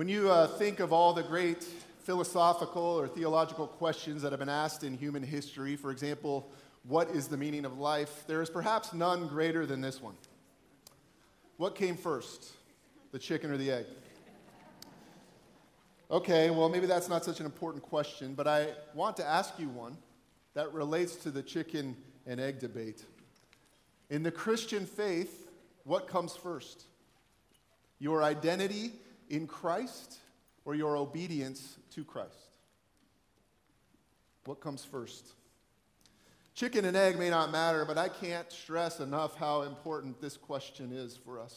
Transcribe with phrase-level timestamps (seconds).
[0.00, 1.62] When you uh, think of all the great
[2.04, 6.50] philosophical or theological questions that have been asked in human history, for example,
[6.84, 8.24] what is the meaning of life?
[8.26, 10.14] There is perhaps none greater than this one.
[11.58, 12.50] What came first,
[13.12, 13.86] the chicken or the egg?
[16.10, 19.68] Okay, well, maybe that's not such an important question, but I want to ask you
[19.68, 19.98] one
[20.54, 21.94] that relates to the chicken
[22.26, 23.04] and egg debate.
[24.08, 25.50] In the Christian faith,
[25.84, 26.84] what comes first?
[27.98, 28.92] Your identity
[29.30, 30.18] in Christ
[30.64, 32.34] or your obedience to Christ?
[34.44, 35.32] What comes first?
[36.54, 40.92] Chicken and egg may not matter, but I can't stress enough how important this question
[40.92, 41.56] is for us.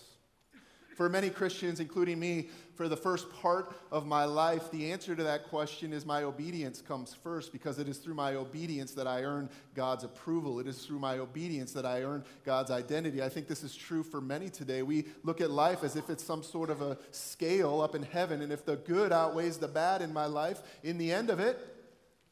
[0.95, 5.23] For many Christians, including me, for the first part of my life, the answer to
[5.23, 9.23] that question is my obedience comes first because it is through my obedience that I
[9.23, 10.59] earn God's approval.
[10.59, 13.21] It is through my obedience that I earn God's identity.
[13.21, 14.83] I think this is true for many today.
[14.83, 18.41] We look at life as if it's some sort of a scale up in heaven,
[18.41, 21.59] and if the good outweighs the bad in my life, in the end of it,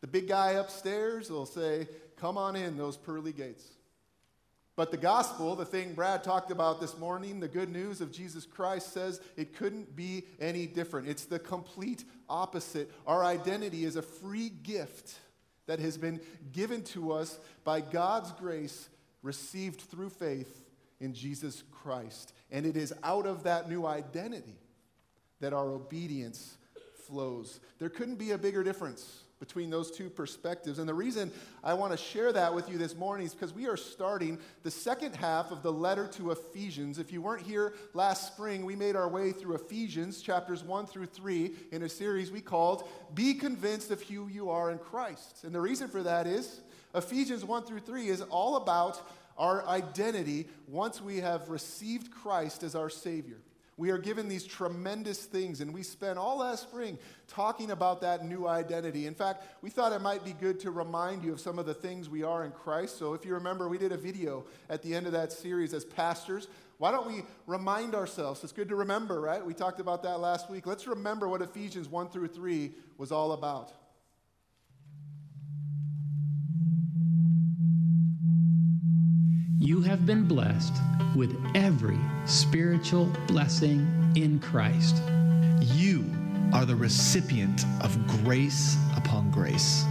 [0.02, 3.66] the big guy upstairs will say, Come on in those pearly gates.
[4.82, 8.48] But the gospel, the thing Brad talked about this morning, the good news of Jesus
[8.48, 11.08] Christ says it couldn't be any different.
[11.08, 12.90] It's the complete opposite.
[13.06, 15.20] Our identity is a free gift
[15.68, 16.20] that has been
[16.52, 18.90] given to us by God's grace,
[19.22, 20.66] received through faith
[21.00, 22.34] in Jesus Christ.
[22.50, 24.58] And it is out of that new identity
[25.42, 26.58] that our obedience
[27.06, 27.60] flows.
[27.78, 30.78] There couldn't be a bigger difference between those two perspectives.
[30.78, 31.32] And the reason
[31.64, 34.70] I want to share that with you this morning is because we are starting the
[34.70, 37.00] second half of the letter to Ephesians.
[37.00, 41.08] If you weren't here last spring, we made our way through Ephesians chapters 1 through
[41.08, 45.44] 3 in a series we called Be Convinced of Who You Are in Christ.
[45.44, 46.62] And the reason for that is
[46.94, 52.76] Ephesians 1 through 3 is all about our identity once we have received Christ as
[52.76, 53.38] our Savior.
[53.78, 58.26] We are given these tremendous things, and we spent all last spring talking about that
[58.26, 59.08] new identity.
[59.08, 61.74] In fact, we thought it might be good to remind you of some of the
[61.74, 63.00] things we are in Christ.
[63.00, 65.86] So, if you remember, we did a video at the end of that series as
[65.86, 66.48] pastors.
[66.78, 68.44] Why don't we remind ourselves?
[68.44, 69.46] It's good to remember, right?
[69.46, 70.68] We talked about that last week.
[70.68, 73.72] Let's remember what Ephesians 1 through 3 was all about.
[79.64, 80.74] You have been blessed
[81.16, 85.04] with every spiritual blessing in Christ.
[85.62, 86.04] You
[86.52, 89.86] are the recipient of grace upon grace.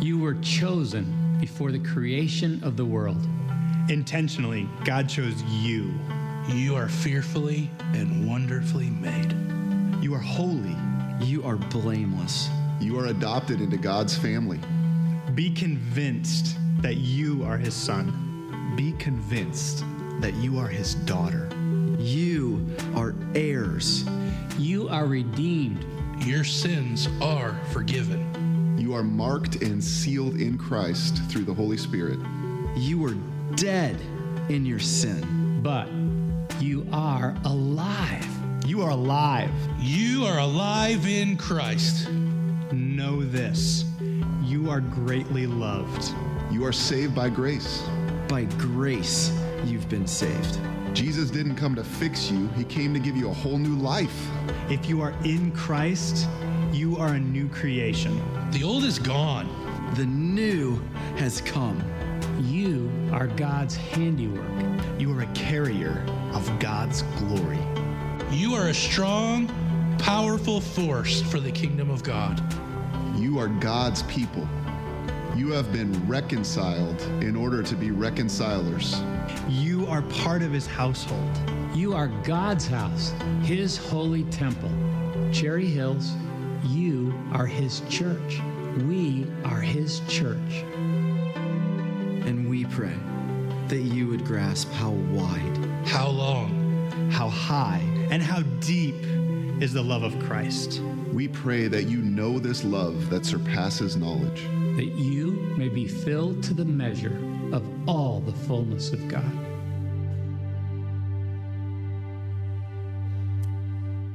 [0.00, 3.18] You were chosen before the creation of the world.
[3.88, 5.92] Intentionally, God chose you.
[6.48, 9.34] You are fearfully and wonderfully made.
[10.04, 10.76] You are holy.
[11.20, 12.48] You are blameless.
[12.80, 14.60] You are adopted into God's family.
[15.34, 18.25] Be convinced that you are his son
[18.74, 19.84] be convinced
[20.20, 21.48] that you are his daughter.
[21.98, 24.04] You are heirs.
[24.58, 25.84] You are redeemed.
[26.24, 28.76] Your sins are forgiven.
[28.78, 32.18] You are marked and sealed in Christ through the Holy Spirit.
[32.76, 33.16] You were
[33.54, 34.00] dead
[34.48, 35.60] in your sin.
[35.62, 35.88] But
[36.60, 38.26] you are alive.
[38.66, 39.50] You are alive.
[39.78, 42.08] You are alive in Christ.
[42.72, 43.84] Know this
[44.42, 46.14] you are greatly loved.
[46.52, 47.82] You are saved by grace.
[48.28, 49.30] By grace,
[49.64, 50.58] you've been saved.
[50.92, 54.28] Jesus didn't come to fix you, He came to give you a whole new life.
[54.68, 56.26] If you are in Christ,
[56.72, 58.20] you are a new creation.
[58.50, 59.48] The old is gone,
[59.94, 60.82] the new
[61.16, 61.80] has come.
[62.40, 64.50] You are God's handiwork.
[64.98, 67.60] You are a carrier of God's glory.
[68.32, 69.48] You are a strong,
[69.98, 72.42] powerful force for the kingdom of God.
[73.16, 74.48] You are God's people.
[75.36, 79.02] You have been reconciled in order to be reconcilers.
[79.50, 81.30] You are part of his household.
[81.74, 84.70] You are God's house, his holy temple.
[85.32, 86.14] Cherry Hills,
[86.64, 88.40] you are his church.
[88.86, 90.64] We are his church.
[92.24, 92.96] And we pray
[93.68, 98.96] that you would grasp how wide, how long, how high, and how deep
[99.60, 100.80] is the love of Christ.
[101.12, 106.42] We pray that you know this love that surpasses knowledge that you may be filled
[106.42, 107.16] to the measure
[107.50, 109.24] of all the fullness of God.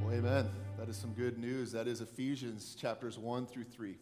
[0.03, 0.49] Well, amen.
[0.77, 1.71] That is some good news.
[1.71, 3.97] That is Ephesians chapters 1 through 3.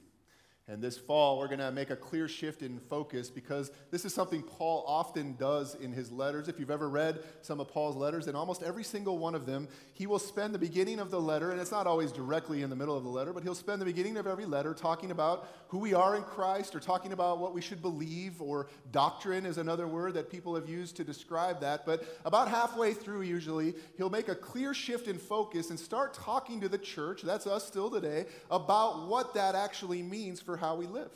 [0.69, 4.13] And this fall, we're going to make a clear shift in focus because this is
[4.13, 6.47] something Paul often does in his letters.
[6.47, 9.67] If you've ever read some of Paul's letters, in almost every single one of them,
[9.93, 12.75] he will spend the beginning of the letter, and it's not always directly in the
[12.75, 15.79] middle of the letter, but he'll spend the beginning of every letter talking about who
[15.79, 19.87] we are in Christ or talking about what we should believe, or doctrine is another
[19.87, 21.83] word that people have used to describe that.
[21.83, 26.61] But about halfway through, usually, he'll make a clear shift in focus and start talking
[26.61, 30.85] to the church, that's us still today, about what that actually means for how we
[30.85, 31.11] live.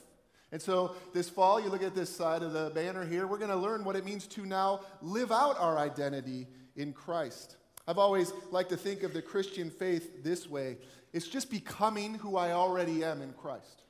[0.51, 3.49] And so this fall, you look at this side of the banner here, we're going
[3.49, 7.57] to learn what it means to now live out our identity in Christ.
[7.87, 10.77] I've always liked to think of the Christian faith this way
[11.11, 13.83] it's just becoming who I already am in Christ.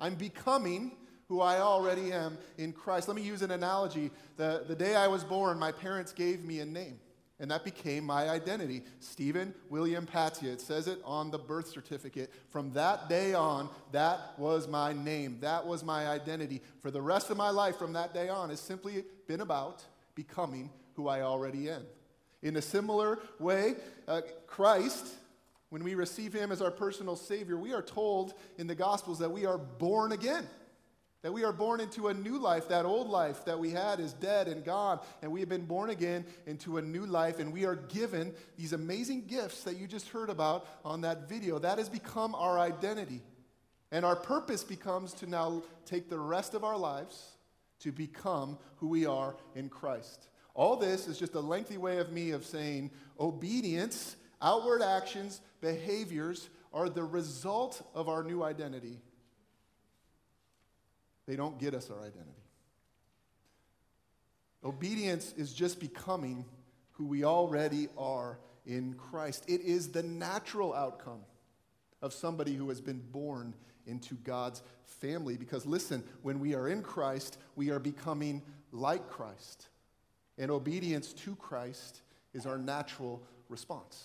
[0.00, 0.92] I'm becoming
[1.28, 3.06] who I already am in Christ.
[3.06, 4.10] Let me use an analogy.
[4.36, 6.98] The, the day I was born, my parents gave me a name.
[7.42, 8.82] And that became my identity.
[9.00, 10.44] Stephen William Patia.
[10.44, 12.32] It says it on the birth certificate.
[12.50, 15.38] From that day on, that was my name.
[15.40, 16.62] That was my identity.
[16.78, 19.82] For the rest of my life from that day on, has simply been about
[20.14, 21.82] becoming who I already am.
[22.42, 23.74] In a similar way,
[24.06, 25.08] uh, Christ,
[25.70, 29.32] when we receive him as our personal Savior, we are told in the Gospels that
[29.32, 30.46] we are born again.
[31.22, 32.68] That we are born into a new life.
[32.68, 34.98] That old life that we had is dead and gone.
[35.22, 37.38] And we have been born again into a new life.
[37.38, 41.60] And we are given these amazing gifts that you just heard about on that video.
[41.60, 43.22] That has become our identity.
[43.92, 47.36] And our purpose becomes to now take the rest of our lives
[47.80, 50.28] to become who we are in Christ.
[50.54, 52.90] All this is just a lengthy way of me of saying
[53.20, 59.00] obedience, outward actions, behaviors are the result of our new identity
[61.26, 62.42] they don't get us our identity.
[64.64, 66.44] Obedience is just becoming
[66.92, 69.44] who we already are in Christ.
[69.48, 71.20] It is the natural outcome
[72.00, 73.54] of somebody who has been born
[73.86, 75.36] into God's family.
[75.36, 79.68] Because listen, when we are in Christ, we are becoming like Christ.
[80.38, 82.02] And obedience to Christ
[82.32, 84.04] is our natural response.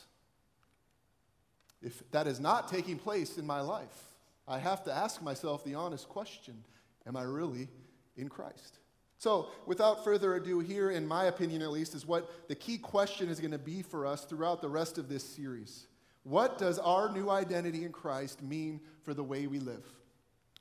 [1.81, 4.14] If that is not taking place in my life,
[4.48, 6.64] I have to ask myself the honest question
[7.07, 7.69] Am I really
[8.15, 8.80] in Christ?
[9.19, 13.30] So, without further ado, here, in my opinion at least, is what the key question
[13.30, 15.88] is going to be for us throughout the rest of this series.
[16.24, 19.86] What does our new identity in Christ mean for the way we live?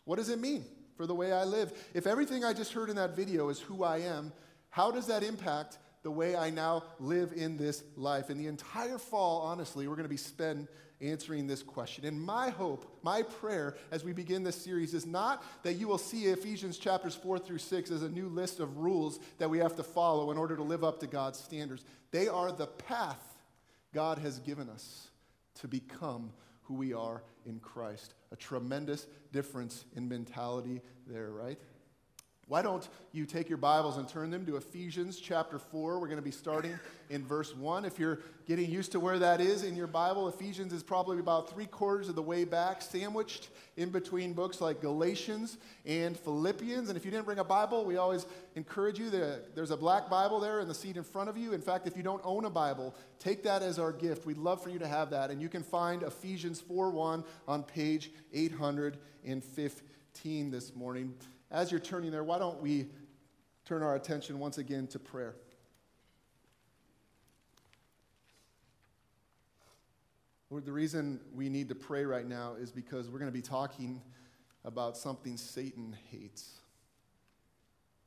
[0.04, 0.64] What does it mean
[0.96, 1.72] for the way I live?
[1.92, 4.32] If everything I just heard in that video is who I am,
[4.70, 8.30] how does that impact the way I now live in this life?
[8.30, 10.68] And the entire fall, honestly, we're going to be spent
[11.00, 12.04] answering this question.
[12.04, 15.98] And my hope, my prayer as we begin this series is not that you will
[15.98, 19.74] see Ephesians chapters 4 through 6 as a new list of rules that we have
[19.74, 21.84] to follow in order to live up to God's standards.
[22.12, 23.36] They are the path
[23.92, 25.08] God has given us
[25.56, 26.30] to become
[26.62, 28.14] who we are in Christ.
[28.30, 31.58] A tremendous difference in mentality there, right?
[32.48, 35.98] Why don't you take your Bibles and turn them to Ephesians chapter 4?
[35.98, 36.78] We're going to be starting
[37.10, 37.84] in verse 1.
[37.84, 41.52] If you're getting used to where that is in your Bible, Ephesians is probably about
[41.52, 46.88] three quarters of the way back, sandwiched in between books like Galatians and Philippians.
[46.88, 49.10] And if you didn't bring a Bible, we always encourage you.
[49.10, 51.52] That there's a black Bible there in the seat in front of you.
[51.52, 54.24] In fact, if you don't own a Bible, take that as our gift.
[54.24, 55.32] We'd love for you to have that.
[55.32, 61.12] And you can find Ephesians 4 1 on page 815 this morning
[61.50, 62.86] as you're turning there, why don't we
[63.64, 65.34] turn our attention once again to prayer?
[70.50, 73.42] Lord, the reason we need to pray right now is because we're going to be
[73.42, 74.00] talking
[74.64, 76.60] about something Satan hates,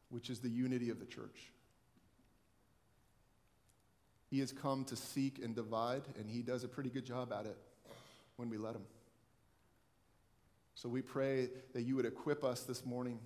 [0.10, 1.52] which is the unity of the church.
[4.30, 7.46] He has come to seek and divide, and he does a pretty good job at
[7.46, 7.58] it
[8.38, 8.84] when we let him.
[10.82, 13.20] So we pray that you would equip us this morning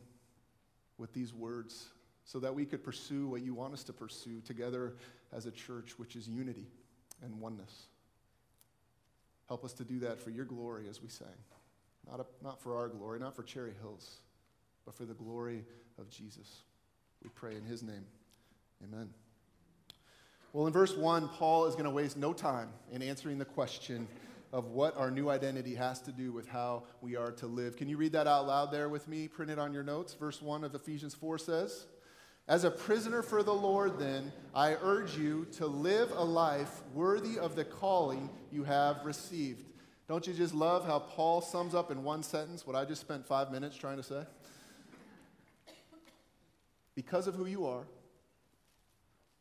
[0.98, 1.90] with these words
[2.24, 4.96] so that we could pursue what you want us to pursue together
[5.32, 6.66] as a church, which is unity
[7.22, 7.90] and oneness.
[9.48, 11.28] Help us to do that for your glory as we sang.
[12.10, 14.16] Not, a, not for our glory, not for Cherry Hills,
[14.84, 15.64] but for the glory
[16.00, 16.64] of Jesus.
[17.24, 18.06] We pray in his name.
[18.84, 19.12] Amen.
[20.54, 24.08] Well, in verse 1, Paul is going to waste no time in answering the question
[24.54, 27.76] of what our new identity has to do with how we are to live.
[27.76, 29.28] Can you read that out loud there with me?
[29.28, 30.14] Print it on your notes.
[30.14, 31.88] Verse 1 of Ephesians 4 says,
[32.48, 37.40] As a prisoner for the Lord, then, I urge you to live a life worthy
[37.40, 39.66] of the calling you have received.
[40.08, 43.26] Don't you just love how Paul sums up in one sentence what I just spent
[43.26, 44.24] five minutes trying to say?
[46.94, 47.88] Because of who you are,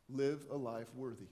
[0.09, 1.27] live a life worthy.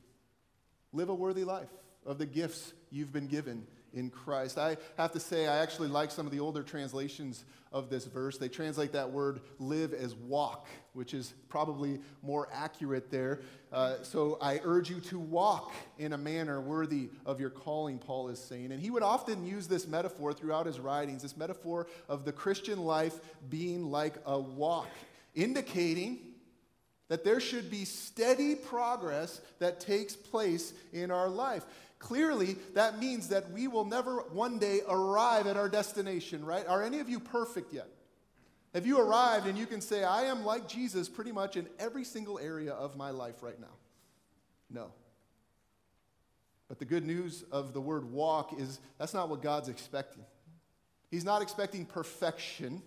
[0.93, 1.69] Live a worthy life
[2.05, 4.57] of the gifts you've been given in Christ.
[4.57, 8.37] I have to say, I actually like some of the older translations of this verse.
[8.37, 13.41] They translate that word live as walk, which is probably more accurate there.
[13.71, 18.29] Uh, so I urge you to walk in a manner worthy of your calling, Paul
[18.29, 18.71] is saying.
[18.71, 22.79] And he would often use this metaphor throughout his writings, this metaphor of the Christian
[22.79, 24.89] life being like a walk,
[25.35, 26.19] indicating
[27.11, 31.65] that there should be steady progress that takes place in our life.
[31.99, 36.65] Clearly, that means that we will never one day arrive at our destination, right?
[36.65, 37.89] Are any of you perfect yet?
[38.73, 42.05] Have you arrived and you can say, I am like Jesus pretty much in every
[42.05, 43.75] single area of my life right now?
[44.69, 44.93] No.
[46.69, 50.23] But the good news of the word walk is that's not what God's expecting.
[51.09, 52.81] He's not expecting perfection.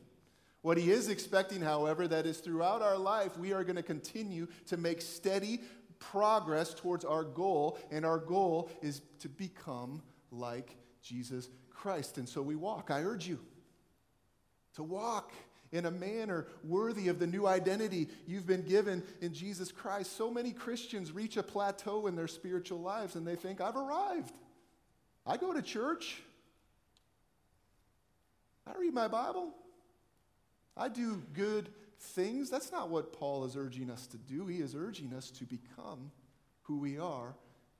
[0.64, 4.48] What he is expecting, however, that is throughout our life, we are going to continue
[4.68, 5.60] to make steady
[5.98, 12.16] progress towards our goal, and our goal is to become like Jesus Christ.
[12.16, 12.90] And so we walk.
[12.90, 13.40] I urge you
[14.76, 15.32] to walk
[15.70, 20.16] in a manner worthy of the new identity you've been given in Jesus Christ.
[20.16, 24.32] So many Christians reach a plateau in their spiritual lives and they think, I've arrived.
[25.26, 26.22] I go to church.
[28.66, 29.52] I read my Bible.
[30.76, 32.50] I do good things.
[32.50, 34.46] That's not what Paul is urging us to do.
[34.46, 36.10] He is urging us to become
[36.62, 37.34] who we are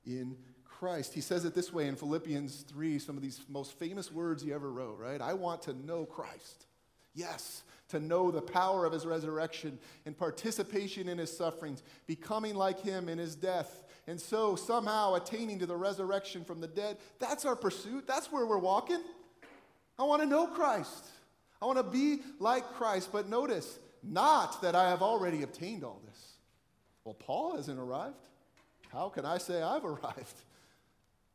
[0.05, 1.13] in Christ.
[1.13, 4.53] He says it this way in Philippians 3, some of these most famous words he
[4.53, 5.21] ever wrote, right?
[5.21, 6.65] I want to know Christ.
[7.13, 12.81] Yes, to know the power of his resurrection and participation in his sufferings, becoming like
[12.81, 16.97] him in his death, and so somehow attaining to the resurrection from the dead.
[17.19, 18.05] That's our pursuit.
[18.05, 19.01] That's where we're walking.
[19.97, 21.05] I want to know Christ.
[21.65, 23.09] I want to be like Christ.
[23.11, 26.33] But notice, not that I have already obtained all this.
[27.03, 28.29] Well, Paul hasn't arrived.
[28.89, 30.43] How can I say I've arrived?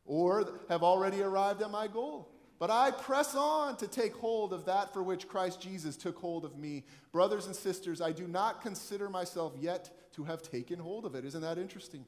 [0.05, 2.29] Or have already arrived at my goal?
[2.59, 6.45] But I press on to take hold of that for which Christ Jesus took hold
[6.45, 6.85] of me.
[7.11, 11.25] Brothers and sisters, I do not consider myself yet to have taken hold of it.
[11.25, 12.05] Isn't that interesting?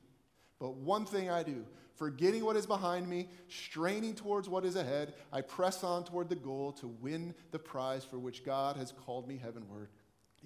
[0.64, 1.66] But one thing I do,
[1.98, 6.38] forgetting what is behind me, straining towards what is ahead, I press on toward the
[6.38, 9.90] goal to win the prize for which God has called me heavenward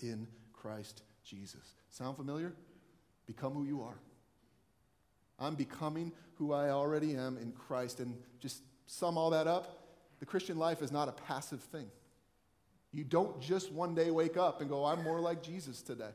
[0.01, 1.75] in Christ Jesus.
[1.91, 2.55] Sound familiar?
[3.27, 3.99] Become who you are.
[5.37, 7.99] I'm becoming who I already am in Christ.
[7.99, 9.83] And just sum all that up
[10.19, 11.91] the Christian life is not a passive thing.
[12.91, 16.09] You don't just one day wake up and go, I'm more like Jesus today.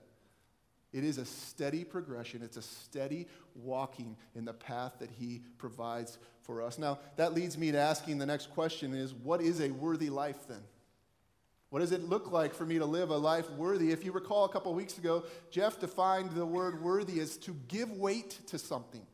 [0.92, 2.42] It is a steady progression.
[2.42, 6.78] It's a steady walking in the path that he provides for us.
[6.78, 10.46] Now, that leads me to asking the next question is what is a worthy life
[10.48, 10.62] then?
[11.70, 13.92] What does it look like for me to live a life worthy?
[13.92, 17.90] If you recall a couple weeks ago, Jeff defined the word worthy as to give
[17.92, 19.06] weight to something.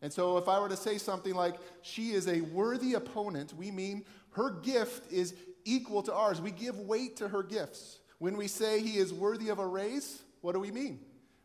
[0.00, 3.70] And so, if I were to say something like, she is a worthy opponent, we
[3.70, 6.40] mean her gift is equal to ours.
[6.40, 7.98] We give weight to her gifts.
[8.18, 11.00] When we say he is worthy of a raise, what do we mean?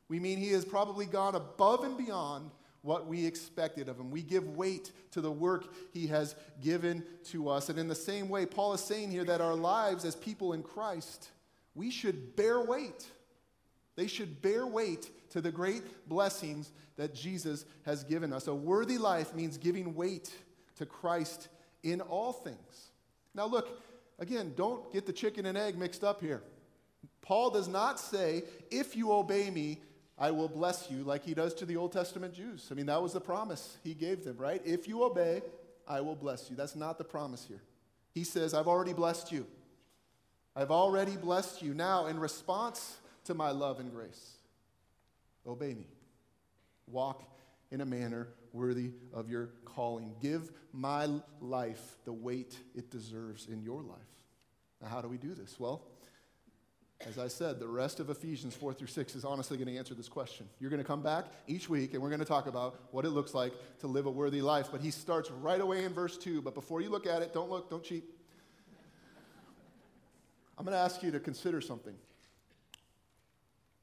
[0.10, 2.51] We mean he has probably gone above and beyond
[2.82, 4.12] what we expected of him.
[4.12, 7.70] We give weight to the work he has given to us.
[7.70, 10.63] And in the same way, Paul is saying here that our lives as people in
[10.63, 11.30] Christ,
[11.75, 13.06] we should bear weight.
[13.96, 18.48] They should bear weight to the great blessings that Jesus has given us.
[18.48, 20.34] A worthy life means giving weight
[20.77, 21.50] to Christ
[21.84, 22.92] in all things.
[23.36, 23.82] Now, look,
[24.20, 26.42] again, don't get the chicken and egg mixed up here.
[27.28, 29.82] Paul does not say, if you obey me,
[30.18, 32.70] I will bless you, like he does to the Old Testament Jews.
[32.72, 34.62] I mean, that was the promise he gave them, right?
[34.64, 35.42] If you obey,
[35.86, 36.56] I will bless you.
[36.56, 37.62] That's not the promise here.
[38.14, 39.46] He says, I've already blessed you.
[40.56, 41.74] I've already blessed you.
[41.74, 44.38] Now, in response to my love and grace,
[45.46, 45.88] obey me.
[46.90, 47.24] Walk
[47.72, 50.16] in a manner worthy of your calling.
[50.22, 51.10] Give my
[51.42, 53.98] life the weight it deserves in your life.
[54.82, 55.60] Now, how do we do this?
[55.60, 55.84] Well,
[57.06, 59.94] as I said, the rest of Ephesians 4 through 6 is honestly going to answer
[59.94, 60.48] this question.
[60.60, 63.10] You're going to come back each week and we're going to talk about what it
[63.10, 64.70] looks like to live a worthy life.
[64.72, 66.42] But he starts right away in verse 2.
[66.42, 68.04] But before you look at it, don't look, don't cheat.
[70.58, 71.94] I'm going to ask you to consider something.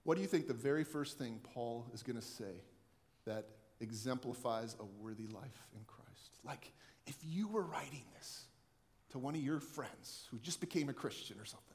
[0.02, 2.62] What do you think the very first thing Paul is going to say
[3.26, 3.46] that
[3.80, 6.38] exemplifies a worthy life in Christ.
[6.44, 6.72] Like
[7.06, 8.44] if you were writing this
[9.10, 11.73] to one of your friends who just became a Christian or something,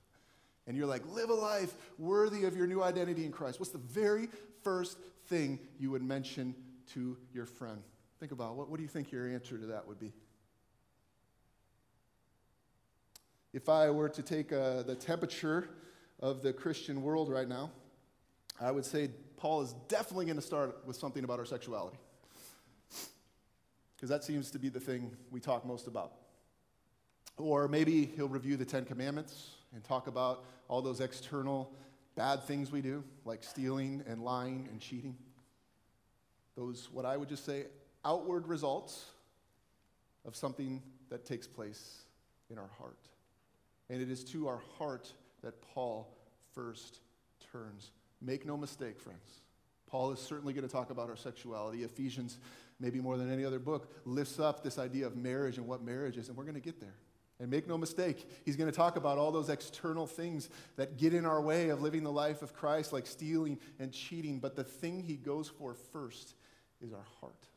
[0.68, 3.80] and you're like, live a life worthy of your new identity in Christ, what's the
[3.80, 4.30] very
[4.64, 4.98] first
[5.28, 6.56] thing you would mention
[6.94, 7.82] to your friend?
[8.20, 10.12] Think about what, what do you think your answer to that would be?
[13.54, 15.70] If I were to take uh, the temperature
[16.20, 17.72] of the Christian world right now,
[18.62, 21.98] I would say Paul is definitely going to start with something about our sexuality.
[23.96, 26.14] Because that seems to be the thing we talk most about.
[27.38, 31.72] Or maybe he'll review the Ten Commandments and talk about all those external
[32.16, 35.16] bad things we do, like stealing and lying and cheating.
[36.56, 37.66] Those, what I would just say,
[38.04, 39.06] outward results
[40.26, 42.02] of something that takes place
[42.50, 43.00] in our heart.
[43.90, 45.12] And it is to our heart
[45.44, 46.14] that Paul
[46.54, 47.00] first
[47.52, 47.92] turns.
[48.22, 49.42] Make no mistake, friends.
[49.88, 51.84] Paul is certainly going to talk about our sexuality.
[51.84, 52.38] Ephesians,
[52.80, 56.18] maybe more than any other book, lifts up this idea of marriage and what marriage
[56.18, 56.96] is, and we're going to get there.
[57.40, 61.14] And make no mistake, he's going to talk about all those external things that get
[61.14, 64.40] in our way of living the life of Christ, like stealing and cheating.
[64.40, 66.36] But the thing he goes for first
[66.82, 67.48] is our heart,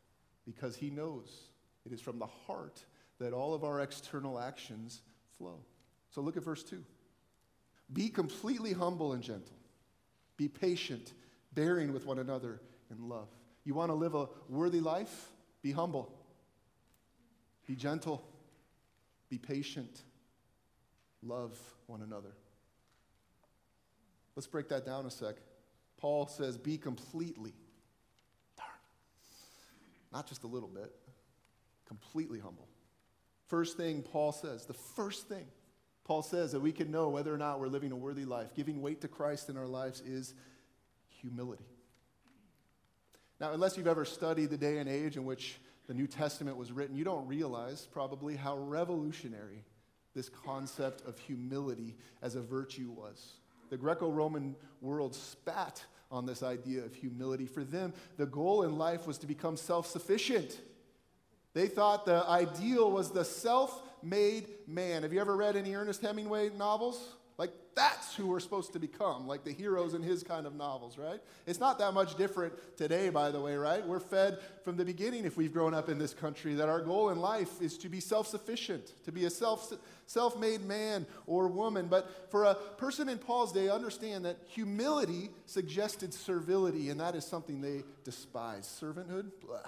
[0.45, 1.49] because he knows
[1.85, 2.85] it is from the heart
[3.19, 5.03] that all of our external actions
[5.37, 5.59] flow.
[6.11, 6.85] So look at verse 2.
[7.93, 9.57] Be completely humble and gentle.
[10.37, 11.13] Be patient,
[11.55, 12.61] bearing with one another
[12.91, 13.29] in love.
[13.65, 15.31] You want to live a worthy life?
[15.61, 16.13] Be humble.
[17.67, 18.23] Be gentle.
[19.33, 20.03] Be patient.
[21.23, 22.35] Love one another.
[24.37, 25.37] Let's break that down a sec.
[25.97, 27.55] Paul says, be completely.
[28.59, 28.69] Darn.
[30.13, 30.93] Not just a little bit,
[31.89, 32.69] completely humble.
[33.47, 35.47] First thing Paul says, the first thing
[36.05, 38.83] Paul says that we can know whether or not we're living a worthy life, giving
[38.83, 40.35] weight to Christ in our lives, is
[41.09, 41.65] humility.
[43.41, 45.59] Now, unless you've ever studied the day and age in which
[45.93, 49.63] the New Testament was written, you don't realize probably how revolutionary
[50.15, 53.35] this concept of humility as a virtue was.
[53.69, 57.45] The Greco Roman world spat on this idea of humility.
[57.45, 60.59] For them, the goal in life was to become self sufficient.
[61.53, 65.03] They thought the ideal was the self made man.
[65.03, 67.07] Have you ever read any Ernest Hemingway novels?
[67.43, 70.97] Like, that's who we're supposed to become, like the heroes in his kind of novels,
[70.97, 71.19] right?
[71.45, 73.85] It's not that much different today, by the way, right?
[73.85, 77.11] We're fed from the beginning, if we've grown up in this country, that our goal
[77.11, 79.73] in life is to be self sufficient, to be a self
[80.07, 81.89] self made man or woman.
[81.89, 87.25] But for a person in Paul's day, understand that humility suggested servility, and that is
[87.25, 88.69] something they despise.
[88.81, 89.33] Servanthood?
[89.45, 89.63] Blah.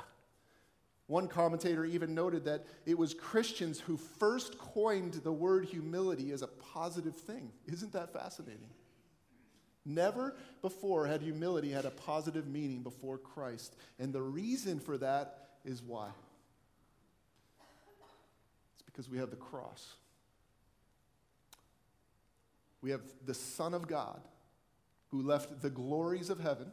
[1.07, 6.41] One commentator even noted that it was Christians who first coined the word humility as
[6.41, 7.53] a positive thing.
[7.67, 8.71] Isn't that fascinating?
[9.85, 13.77] Never before had humility had a positive meaning before Christ.
[13.99, 16.09] And the reason for that is why?
[18.77, 19.95] It's because we have the cross.
[22.81, 24.23] We have the Son of God
[25.09, 26.73] who left the glories of heaven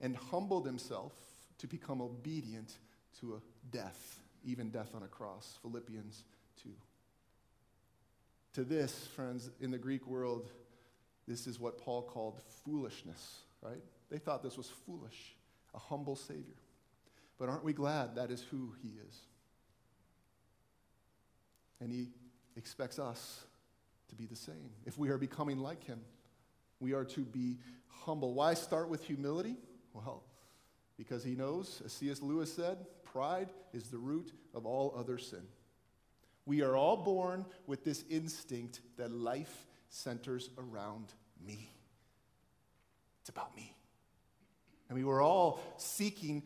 [0.00, 1.12] and humbled himself
[1.60, 2.78] to become obedient
[3.20, 5.58] to a death, even death on a cross.
[5.62, 6.24] Philippians
[6.62, 6.70] 2.
[8.54, 10.50] To this, friends, in the Greek world,
[11.28, 13.82] this is what Paul called foolishness, right?
[14.10, 15.36] They thought this was foolish,
[15.74, 16.56] a humble Savior.
[17.38, 19.20] But aren't we glad that is who He is?
[21.80, 22.08] And He
[22.56, 23.44] expects us
[24.08, 24.70] to be the same.
[24.86, 26.00] If we are becoming like Him,
[26.80, 28.34] we are to be humble.
[28.34, 29.56] Why start with humility?
[29.92, 30.24] Well,
[31.00, 32.20] because he knows, as C.S.
[32.20, 35.40] Lewis said, pride is the root of all other sin.
[36.44, 41.06] We are all born with this instinct that life centers around
[41.42, 41.70] me.
[43.22, 43.74] It's about me.
[44.90, 46.42] And we were all seeking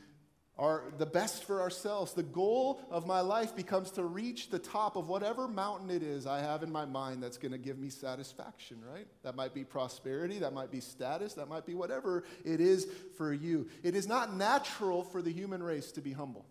[0.57, 2.13] are the best for ourselves.
[2.13, 6.27] The goal of my life becomes to reach the top of whatever mountain it is
[6.27, 9.07] I have in my mind that's going to give me satisfaction, right?
[9.25, 12.87] That might be prosperity, that might be status, that might be whatever it is
[13.17, 13.69] for you.
[13.83, 16.47] It is not natural for the human race to be humble.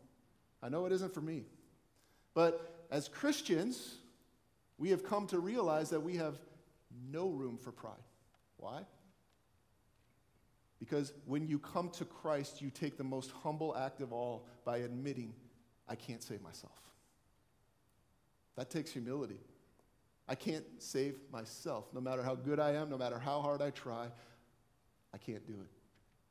[0.62, 1.46] I know it isn't for me.
[2.34, 3.96] But as Christians,
[4.78, 6.36] we have come to realize that we have
[7.10, 7.94] no room for pride.
[8.58, 8.82] Why?
[10.94, 14.78] Because when you come to Christ, you take the most humble act of all by
[14.78, 15.34] admitting,
[15.90, 16.80] I can't save myself.
[18.58, 19.40] That takes humility.
[20.30, 21.86] I can't save myself.
[21.94, 24.06] No matter how good I am, no matter how hard I try,
[25.12, 25.72] I can't do it.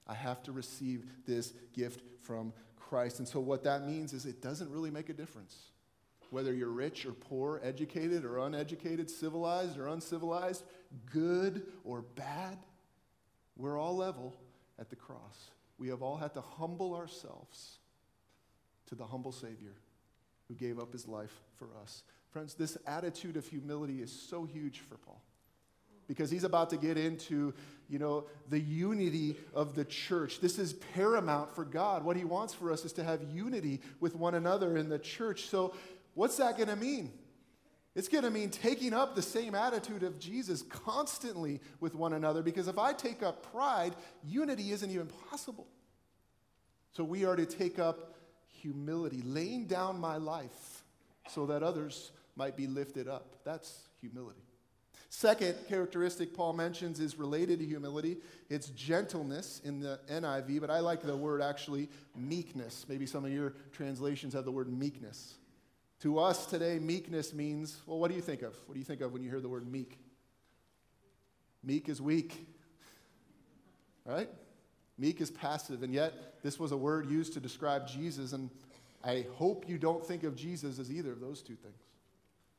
[0.07, 3.19] I have to receive this gift from Christ.
[3.19, 5.57] And so, what that means is it doesn't really make a difference
[6.31, 10.63] whether you're rich or poor, educated or uneducated, civilized or uncivilized,
[11.11, 12.59] good or bad.
[13.57, 14.37] We're all level
[14.79, 15.51] at the cross.
[15.79, 17.79] We have all had to humble ourselves
[18.87, 19.75] to the humble Savior
[20.49, 22.03] who gave up his life for us.
[22.31, 25.23] Friends, this attitude of humility is so huge for Paul
[26.09, 27.55] because he's about to get into,
[27.89, 30.41] you know, the unity of the church.
[30.41, 32.05] This is paramount for God.
[32.05, 35.47] What he wants for us is to have unity with one another in the church.
[35.47, 35.75] So,
[36.15, 37.13] what's that going to mean?
[37.95, 42.43] It's going to mean taking up the same attitude of Jesus constantly with one another
[42.43, 45.67] because if I take up pride, unity isn't even possible.
[46.93, 48.15] So we are to take up
[48.47, 50.85] humility, laying down my life
[51.29, 53.37] so that others might be lifted up.
[53.45, 54.43] That's humility.
[55.11, 58.17] Second characteristic Paul mentions is related to humility.
[58.49, 62.87] It's gentleness in the NIV, but I like the word actually meekness.
[62.89, 65.35] Maybe some of your translations have the word meekness.
[66.03, 68.57] To us today, meekness means, well, what do you think of?
[68.67, 70.01] What do you think of when you hear the word meek?
[71.63, 72.45] Meek is weak,
[74.05, 74.29] right?
[74.99, 78.51] Meek is passive, and yet this was a word used to describe Jesus, and
[79.05, 81.85] I hope you don't think of Jesus as either of those two things,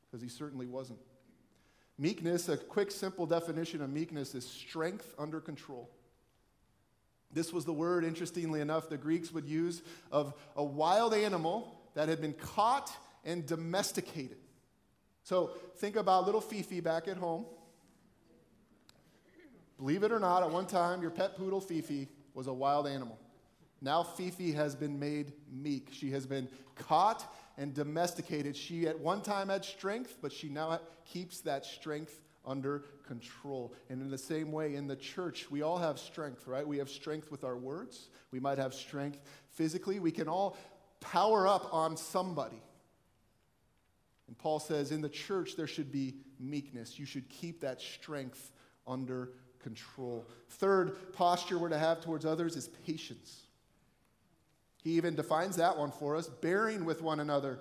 [0.10, 1.00] because he certainly wasn't.
[2.00, 5.90] Meekness, a quick, simple definition of meekness is strength under control.
[7.34, 9.82] This was the word, interestingly enough, the Greeks would use
[10.14, 12.90] of a wild animal that had been caught
[13.24, 14.38] and domesticated.
[15.24, 17.46] So think about little Fifi back at home.
[19.78, 23.18] Believe it or not, at one time, your pet poodle Fifi was a wild animal.
[23.82, 25.90] Now Fifi has been made meek.
[25.92, 28.56] She has been caught and domesticated.
[28.56, 33.74] She at one time had strength, but she now keeps that strength under control.
[33.90, 36.68] And in the same way, in the church, we all have strength, right?
[36.68, 38.10] We have strength with our words.
[38.32, 40.00] We might have strength physically.
[40.00, 40.58] We can all
[41.00, 42.62] power up on somebody.
[44.28, 46.98] And Paul says in the church, there should be meekness.
[46.98, 48.52] You should keep that strength
[48.88, 50.28] under control.
[50.50, 53.44] Third posture we're to have towards others is patience.
[54.84, 57.60] He even defines that one for us bearing with one another.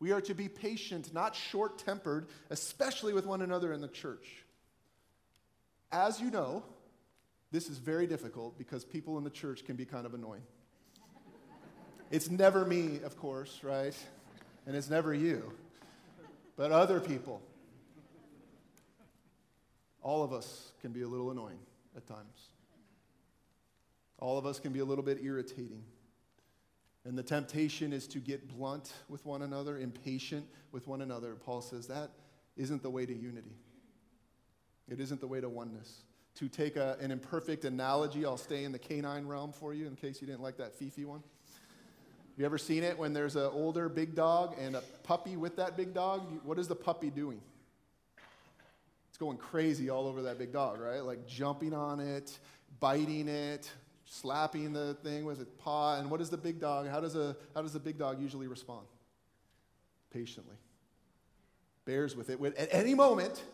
[0.00, 4.44] We are to be patient, not short tempered, especially with one another in the church.
[5.92, 6.64] As you know,
[7.52, 10.42] this is very difficult because people in the church can be kind of annoying.
[12.10, 13.94] it's never me, of course, right?
[14.66, 15.52] And it's never you,
[16.56, 17.42] but other people.
[20.02, 21.58] All of us can be a little annoying
[21.96, 22.48] at times.
[24.18, 25.82] All of us can be a little bit irritating.
[27.04, 31.34] And the temptation is to get blunt with one another, impatient with one another.
[31.34, 32.10] Paul says that
[32.56, 33.56] isn't the way to unity.
[34.88, 36.04] It isn't the way to oneness.
[36.36, 39.96] To take a, an imperfect analogy, I'll stay in the canine realm for you in
[39.96, 41.22] case you didn't like that Fifi one.
[42.34, 45.54] Have you ever seen it when there's an older big dog and a puppy with
[45.54, 46.40] that big dog?
[46.42, 47.40] What is the puppy doing?
[49.08, 50.98] It's going crazy all over that big dog, right?
[50.98, 52.36] Like jumping on it,
[52.80, 53.70] biting it,
[54.04, 56.00] slapping the thing with its paw.
[56.00, 58.48] And what does the big dog, how does, a, how does the big dog usually
[58.48, 58.84] respond?
[60.12, 60.56] Patiently.
[61.84, 62.40] Bears with it.
[62.56, 63.44] At any moment,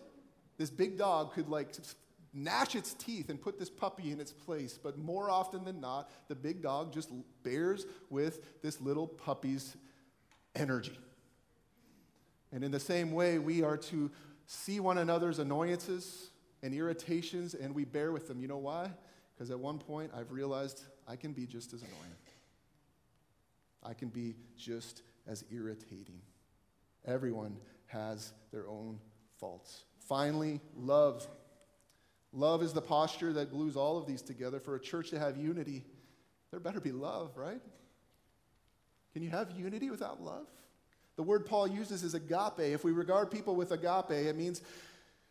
[0.57, 1.75] this big dog could like
[2.33, 4.79] gnash its teeth and put this puppy in its place.
[4.81, 7.11] But more often than not, the big dog just
[7.43, 9.77] bears with this little puppy's
[10.55, 10.99] energy.
[12.53, 14.11] And in the same way, we are to
[14.47, 16.31] see one another's annoyances
[16.63, 18.41] and irritations and we bear with them.
[18.41, 18.91] You know why?
[19.35, 22.17] Because at one point, I've realized I can be just as annoying.
[23.83, 26.21] I can be just as irritating.
[27.07, 28.99] Everyone has their own
[29.39, 29.85] faults.
[30.07, 31.27] Finally, love.
[32.33, 34.61] Love is the posture that glues all of these together.
[34.61, 35.85] For a church to have unity,
[36.51, 37.61] there better be love, right?
[39.13, 40.47] Can you have unity without love?
[41.17, 42.61] The word Paul uses is agape.
[42.61, 44.63] If we regard people with agape, it means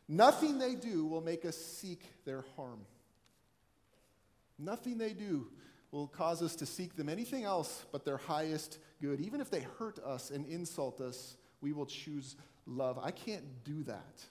[0.08, 2.82] nothing they do will make us seek their harm.
[4.58, 5.48] Nothing they do
[5.92, 9.22] will cause us to seek them anything else but their highest good.
[9.22, 12.36] Even if they hurt us and insult us, we will choose
[12.68, 13.00] love.
[13.02, 14.24] I can't do that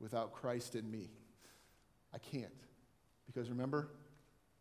[0.00, 1.10] without Christ in me.
[2.14, 2.52] I can't.
[3.26, 3.90] Because remember,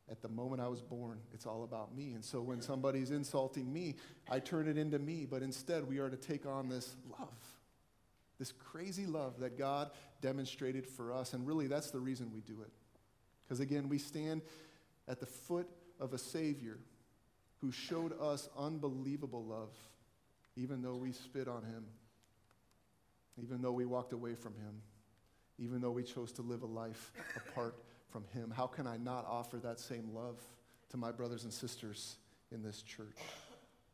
[0.10, 2.14] at the moment I was born, it's all about me.
[2.14, 3.96] And so when somebody's insulting me,
[4.30, 5.26] I turn it into me.
[5.30, 7.38] But instead, we are to take on this love,
[8.40, 11.34] this crazy love that God demonstrated for us.
[11.34, 12.72] And really, that's the reason we do it.
[13.44, 14.42] Because again, we stand
[15.08, 15.68] at the foot
[16.00, 16.80] of a Savior
[17.60, 19.74] who showed us unbelievable love,
[20.56, 21.86] even though we spit on him,
[23.42, 24.82] even though we walked away from him,
[25.60, 27.76] even though we chose to live a life apart
[28.10, 28.52] from him.
[28.56, 30.40] How can I not offer that same love
[30.90, 32.18] to my brothers and sisters
[32.52, 33.18] in this church?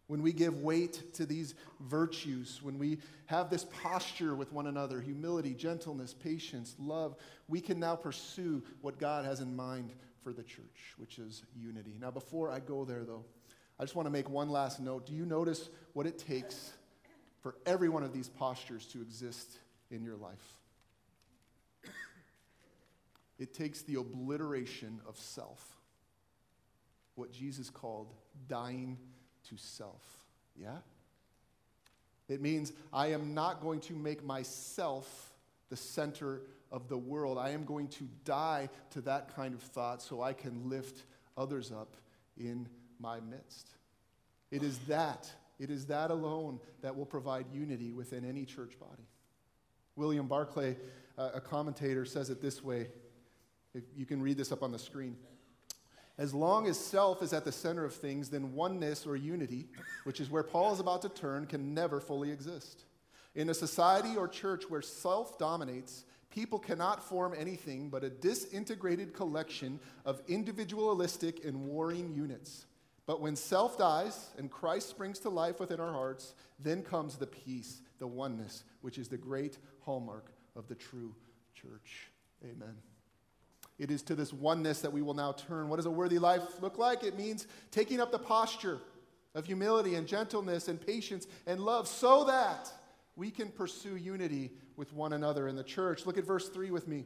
[0.08, 5.00] When we give weight to these virtues, when we have this posture with one another
[5.00, 7.16] humility, gentleness, patience, love
[7.48, 11.98] we can now pursue what God has in mind for the church, which is unity.
[12.00, 13.24] Now, before I go there, though,
[13.80, 15.06] I just want to make one last note.
[15.06, 16.72] Do you notice what it takes
[17.42, 19.58] for every one of these postures to exist
[19.92, 20.63] in your life?
[23.40, 25.82] It takes the obliteration of self,
[27.16, 28.14] what Jesus called
[28.48, 28.98] dying
[29.50, 30.02] to self.
[30.56, 30.78] Yeah?
[32.30, 35.34] It means I am not going to make myself
[35.70, 36.42] the center
[36.72, 37.38] of the world.
[37.38, 41.04] I am going to die to that kind of thought so I can lift
[41.36, 41.96] others up
[42.38, 42.68] in
[43.00, 43.68] my midst.
[44.52, 49.08] It is that It is that alone that will provide unity within any church body.
[49.96, 50.76] William Barclay,
[51.18, 52.88] a commentator, says it this way.
[53.74, 55.16] If you can read this up on the screen.
[56.18, 59.68] As long as self is at the center of things, then oneness or unity,
[60.04, 62.86] which is where Paul is about to turn, can never fully exist.
[63.34, 69.14] In a society or church where self dominates, people cannot form anything but a disintegrated
[69.14, 72.68] collection of individualistic and warring units.
[73.08, 77.28] But when self dies and Christ springs to life within our hearts, then comes the
[77.28, 81.14] peace, the oneness, which is the great hallmark of the true
[81.54, 82.10] church.
[82.44, 82.76] Amen.
[83.80, 85.68] It is to this oneness that we will now turn.
[85.68, 87.04] What does a worthy life look like?
[87.04, 88.80] It means taking up the posture
[89.34, 92.72] of humility and gentleness and patience and love so that
[93.16, 96.06] we can pursue unity with one another in the church.
[96.06, 97.06] Look at verse 3 with me.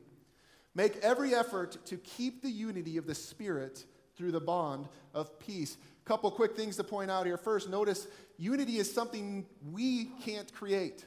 [0.76, 5.78] Make every effort to keep the unity of the Spirit through the bond of peace.
[6.06, 7.38] Couple quick things to point out here.
[7.38, 8.08] First, notice
[8.38, 11.06] unity is something we can't create.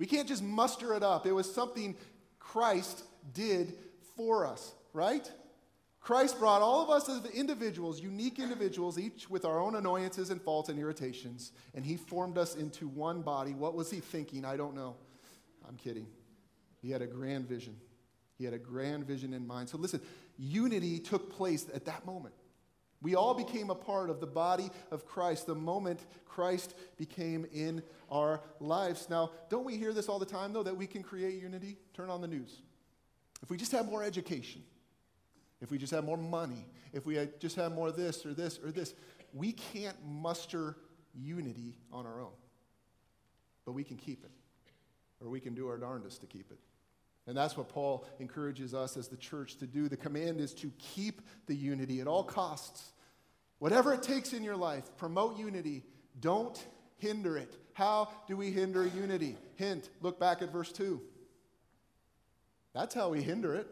[0.00, 1.26] We can't just muster it up.
[1.26, 1.94] It was something
[2.38, 3.74] Christ did
[4.16, 5.30] for us, right?
[6.00, 10.40] Christ brought all of us as individuals, unique individuals, each with our own annoyances and
[10.40, 13.52] faults and irritations, and He formed us into one body.
[13.52, 14.46] What was He thinking?
[14.46, 14.96] I don't know.
[15.68, 16.06] I'm kidding.
[16.80, 17.76] He had a grand vision.
[18.38, 19.68] He had a grand vision in mind.
[19.68, 20.00] So listen,
[20.38, 22.34] unity took place at that moment.
[23.02, 27.82] We all became a part of the body of Christ the moment Christ became in
[28.10, 29.08] our lives.
[29.08, 31.78] Now, don't we hear this all the time, though, that we can create unity?
[31.94, 32.60] Turn on the news.
[33.42, 34.62] If we just have more education,
[35.60, 38.70] if we just have more money, if we just have more this or this or
[38.70, 38.94] this,
[39.32, 40.76] we can't muster
[41.14, 42.32] unity on our own.
[43.64, 44.30] But we can keep it,
[45.22, 46.58] or we can do our darndest to keep it.
[47.30, 49.88] And that's what Paul encourages us as the church to do.
[49.88, 52.90] The command is to keep the unity at all costs.
[53.60, 55.84] Whatever it takes in your life, promote unity.
[56.18, 56.60] Don't
[56.98, 57.56] hinder it.
[57.72, 59.36] How do we hinder unity?
[59.54, 61.00] Hint, look back at verse 2.
[62.74, 63.68] That's how we hinder it.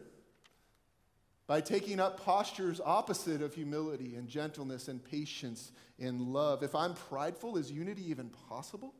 [1.45, 6.63] By taking up postures opposite of humility and gentleness and patience and love.
[6.63, 8.93] If I'm prideful, is unity even possible?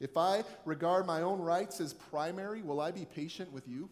[0.00, 3.90] If I regard my own rights as primary, will I be patient with you?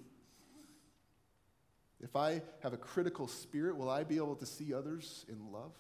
[2.00, 5.72] If I have a critical spirit, will I be able to see others in love?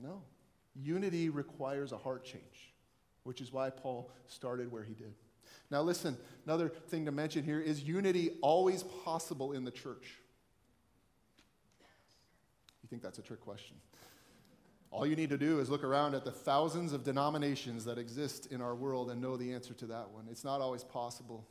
[0.00, 0.22] No.
[0.74, 2.74] Unity requires a heart change,
[3.22, 5.14] which is why Paul started where he did.
[5.70, 10.18] Now, listen, another thing to mention here is unity always possible in the church?
[12.82, 13.76] You think that's a trick question?
[14.92, 18.52] All you need to do is look around at the thousands of denominations that exist
[18.52, 20.26] in our world and know the answer to that one.
[20.30, 21.48] It's not always possible.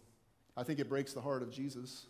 [0.56, 2.06] I think it breaks the heart of Jesus,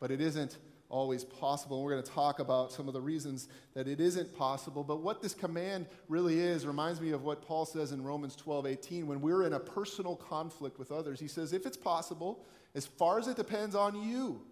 [0.00, 0.58] but it isn't
[0.88, 1.76] always possible.
[1.76, 4.82] And we're going to talk about some of the reasons that it isn't possible.
[4.82, 8.66] But what this command really is reminds me of what Paul says in Romans 12
[8.66, 9.06] 18.
[9.06, 13.20] When we're in a personal conflict with others, he says, if it's possible, as far
[13.20, 14.42] as it depends on you,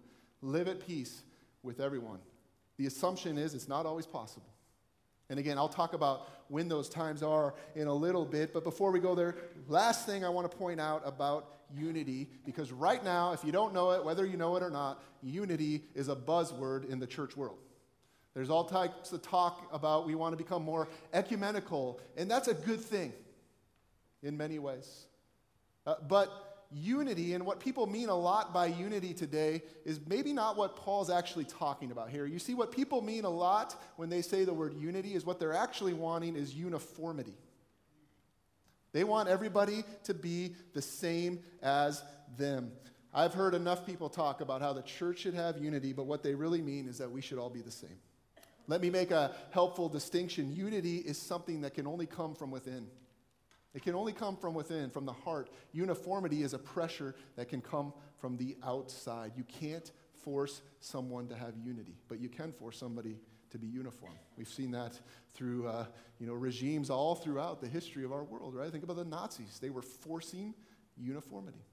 [0.41, 1.23] live at peace
[1.63, 2.19] with everyone.
[2.77, 4.54] The assumption is it's not always possible.
[5.29, 8.53] And again, I'll talk about when those times are in a little bit.
[8.53, 9.35] But before we go there,
[9.67, 13.73] last thing I want to point out about unity, because right now, if you don't
[13.73, 17.35] know it, whether you know it or not, unity is a buzzword in the church
[17.35, 17.57] world.
[18.35, 22.53] There's all types of talk about we want to become more ecumenical, and that's a
[22.53, 23.13] good thing
[24.21, 25.05] in many ways.
[25.87, 30.57] Uh, but unity, and what people mean a lot by unity today, is maybe not
[30.57, 32.25] what Paul's actually talking about here.
[32.25, 35.39] You see, what people mean a lot when they say the word unity is what
[35.39, 37.35] they're actually wanting is uniformity.
[38.93, 42.01] They want everybody to be the same as
[42.37, 42.71] them.
[43.13, 46.33] I've heard enough people talk about how the church should have unity, but what they
[46.33, 47.97] really mean is that we should all be the same.
[48.67, 50.53] Let me make a helpful distinction.
[50.53, 52.87] Unity is something that can only come from within.
[53.75, 55.49] It can only come from within, from the heart.
[55.73, 59.33] Uniformity is a pressure that can come from the outside.
[59.35, 59.91] You can't
[60.23, 63.17] force someone to have unity, but you can force somebody
[63.51, 64.13] to be uniform.
[64.37, 64.97] We've seen that
[65.33, 65.85] through uh,
[66.19, 68.71] you know, regimes all throughout the history of our world, right?
[68.71, 69.59] Think about the Nazis.
[69.61, 70.53] They were forcing
[70.97, 71.65] uniformity.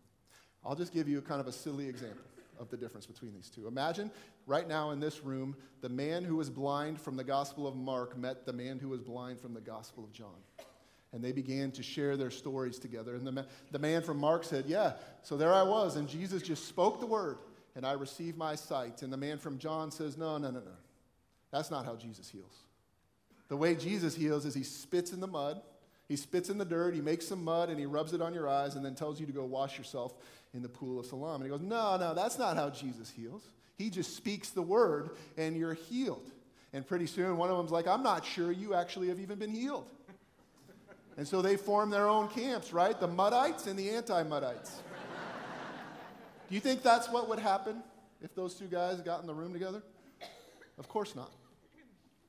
[0.64, 2.26] I'll just give you kind of a silly example
[2.58, 3.68] of the difference between these two.
[3.68, 4.10] Imagine
[4.46, 8.18] right now in this room, the man who was blind from the Gospel of Mark
[8.18, 10.34] met the man who was blind from the Gospel of John
[11.12, 13.14] and they began to share their stories together.
[13.14, 16.66] And the, the man from Mark said, Yeah, so there I was, and Jesus just
[16.66, 17.38] spoke the word,
[17.76, 19.02] and I received my sight.
[19.02, 20.76] And the man from John says, No, no, no, no.
[21.50, 22.64] That's not how Jesus heals.
[23.48, 25.60] The way Jesus heals is he spits in the mud,
[26.08, 28.48] he spits in the dirt, he makes some mud, and he rubs it on your
[28.48, 30.14] eyes, and then tells you to go wash yourself
[30.54, 31.42] in the pool of Siloam.
[31.42, 33.48] And he goes, No, no, that's not how Jesus heals.
[33.76, 36.30] He just speaks the word, and you're healed.
[36.72, 39.50] And pretty soon, one of them's like, I'm not sure you actually have even been
[39.50, 39.86] healed.
[41.16, 42.98] And so they form their own camps, right?
[42.98, 44.70] The Muddites and the anti Muddites.
[46.48, 47.82] Do you think that's what would happen
[48.20, 49.82] if those two guys got in the room together?
[50.78, 51.30] Of course not.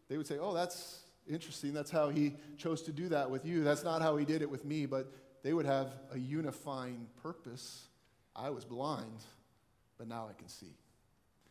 [0.10, 1.74] They would say, oh, that's interesting.
[1.74, 3.63] That's how he chose to do that with you.
[3.63, 4.86] That's not how he did it with me.
[4.86, 5.12] But
[5.43, 7.88] they would have a unifying purpose.
[8.36, 9.24] I was blind,
[9.98, 10.76] but now I can see.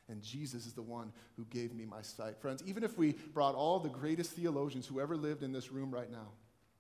[0.08, 2.38] And Jesus is the one who gave me my sight.
[2.38, 5.90] Friends, even if we brought all the greatest theologians who ever lived in this room
[5.90, 6.28] right now,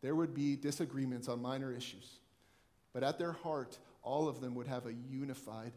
[0.02, 2.18] there would be disagreements on minor issues.
[2.92, 5.72] But at their heart, all of them would have a unified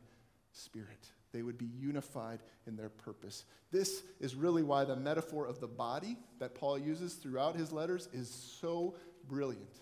[0.51, 1.11] spirit.
[1.31, 3.45] They would be unified in their purpose.
[3.71, 8.07] This is really why the metaphor of the body that Paul uses throughout his letters
[8.13, 8.95] is so
[9.27, 9.81] brilliant.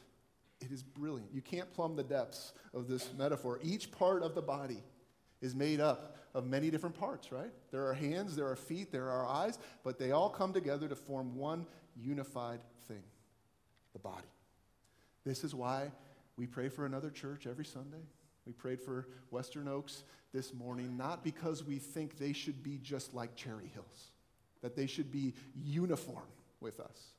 [0.61, 1.29] It is brilliant.
[1.33, 3.59] You can't plumb the depths of this metaphor.
[3.63, 4.83] Each part of the body
[5.41, 7.51] is made up of many different parts, right?
[7.71, 10.95] There are hands, there are feet, there are eyes, but they all come together to
[10.95, 13.03] form one unified thing
[13.93, 14.25] the body.
[15.25, 15.91] This is why
[16.37, 18.05] we pray for another church every Sunday.
[18.45, 23.13] We prayed for Western Oaks this morning, not because we think they should be just
[23.13, 24.11] like Cherry Hills,
[24.61, 26.25] that they should be uniform
[26.59, 27.13] with us.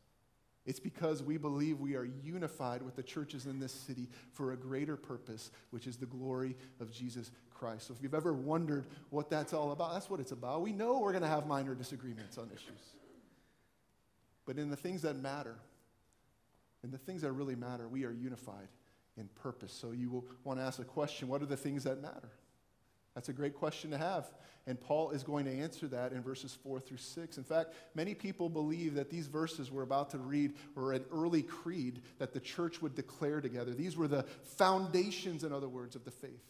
[0.67, 4.57] It's because we believe we are unified with the churches in this city for a
[4.57, 7.87] greater purpose, which is the glory of Jesus Christ.
[7.87, 10.63] So if you've ever wondered what that's all about, that's what it's about.
[10.63, 12.81] We know we're going to have minor disagreements on issues.
[14.47, 15.57] But in the things that matter,
[16.85, 18.69] in the things that really matter, we are unified
[19.17, 19.73] in purpose.
[19.73, 22.31] So you will want to ask a question what are the things that matter?
[23.15, 24.27] That's a great question to have.
[24.67, 27.39] And Paul is going to answer that in verses 4 through 6.
[27.39, 31.43] In fact, many people believe that these verses we're about to read were an early
[31.43, 33.73] creed that the church would declare together.
[33.73, 34.25] These were the
[34.57, 36.43] foundations, in other words, of the faith.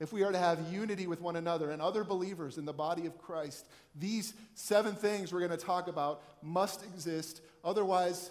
[0.00, 3.06] If we are to have unity with one another and other believers in the body
[3.06, 7.42] of Christ, these seven things we're going to talk about must exist.
[7.64, 8.30] Otherwise,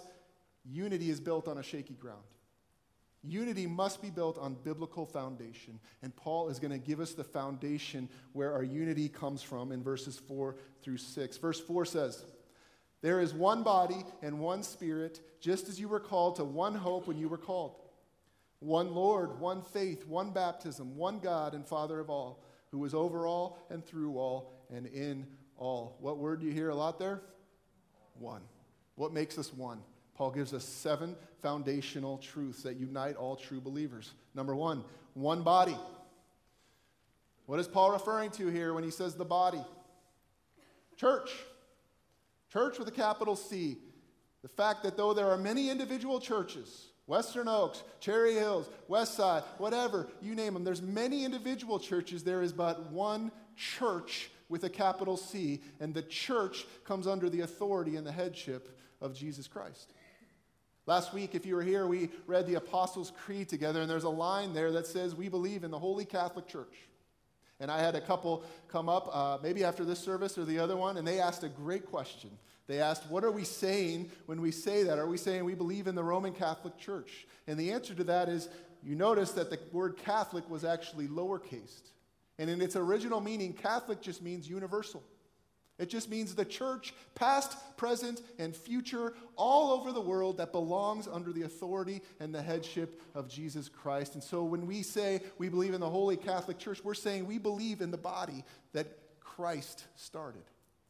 [0.64, 2.22] unity is built on a shaky ground.
[3.24, 5.78] Unity must be built on biblical foundation.
[6.02, 9.82] And Paul is going to give us the foundation where our unity comes from in
[9.82, 11.36] verses 4 through 6.
[11.38, 12.24] Verse 4 says,
[13.00, 17.06] There is one body and one spirit, just as you were called to one hope
[17.06, 17.76] when you were called.
[18.58, 23.26] One Lord, one faith, one baptism, one God and Father of all, who is over
[23.26, 25.96] all and through all and in all.
[26.00, 27.22] What word do you hear a lot there?
[28.18, 28.42] One.
[28.96, 29.80] What makes us one?
[30.14, 34.12] Paul gives us seven foundational truths that unite all true believers.
[34.34, 35.76] Number one, one body.
[37.46, 39.62] What is Paul referring to here when he says the body?
[40.96, 41.30] Church.
[42.52, 43.78] Church with a capital C.
[44.42, 49.42] The fact that though there are many individual churches, Western Oaks, Cherry Hills, West Side,
[49.58, 54.70] whatever, you name them, there's many individual churches, there is but one church with a
[54.70, 59.92] capital C, and the church comes under the authority and the headship of Jesus Christ.
[60.84, 64.08] Last week, if you were here, we read the Apostles' Creed together, and there's a
[64.08, 66.74] line there that says, We believe in the Holy Catholic Church.
[67.60, 70.76] And I had a couple come up, uh, maybe after this service or the other
[70.76, 72.30] one, and they asked a great question.
[72.66, 74.98] They asked, What are we saying when we say that?
[74.98, 77.28] Are we saying we believe in the Roman Catholic Church?
[77.46, 78.48] And the answer to that is
[78.82, 81.90] you notice that the word Catholic was actually lowercased.
[82.38, 85.04] And in its original meaning, Catholic just means universal.
[85.78, 91.08] It just means the church, past, present, and future, all over the world that belongs
[91.08, 94.14] under the authority and the headship of Jesus Christ.
[94.14, 97.38] And so when we say we believe in the Holy Catholic Church, we're saying we
[97.38, 98.86] believe in the body that
[99.20, 100.44] Christ started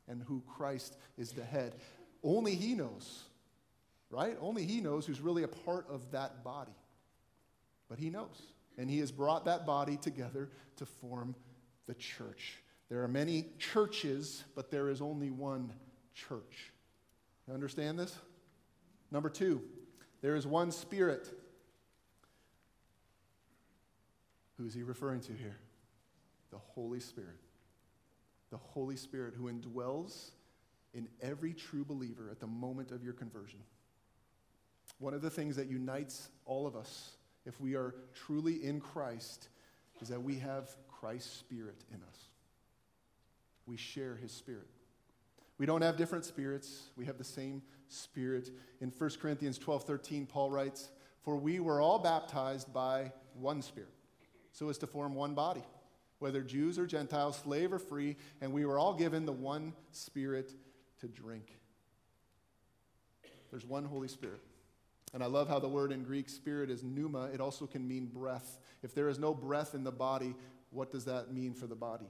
[0.09, 1.75] and who Christ is the head.
[2.23, 3.23] Only He knows,
[4.11, 4.37] right?
[4.41, 6.77] Only He knows who's really a part of that body.
[7.89, 8.43] But He knows.
[8.77, 11.37] And He has brought that body together to form
[11.87, 12.59] the church.
[12.93, 15.73] There are many churches, but there is only one
[16.13, 16.73] church.
[17.49, 18.15] You understand this?
[19.11, 19.63] Number two,
[20.21, 21.27] there is one Spirit.
[24.59, 25.57] Who is he referring to here?
[26.51, 27.41] The Holy Spirit.
[28.51, 30.33] The Holy Spirit who indwells
[30.93, 33.61] in every true believer at the moment of your conversion.
[34.99, 37.13] One of the things that unites all of us,
[37.47, 39.49] if we are truly in Christ,
[40.03, 42.29] is that we have Christ's Spirit in us
[43.67, 44.69] we share his spirit.
[45.59, 48.51] We don't have different spirits, we have the same spirit.
[48.81, 50.91] In 1 Corinthians 12 13, Paul writes,
[51.23, 53.93] For we were all baptized by one spirit,
[54.53, 55.63] so as to form one body,
[56.19, 60.53] whether Jews or Gentiles, slave or free, and we were all given the one spirit
[61.01, 61.59] to drink.
[63.51, 64.41] There's one Holy Spirit.
[65.15, 67.29] And I love how the word in Greek spirit is pneuma.
[67.35, 68.59] It also can mean breath.
[68.83, 70.35] If there is no breath in the body,
[70.71, 72.07] what does that mean for the body?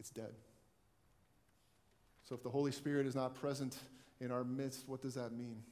[0.00, 0.32] It's dead.
[2.28, 3.78] So if the Holy Spirit is not present
[4.20, 5.62] in our midst, what does that mean?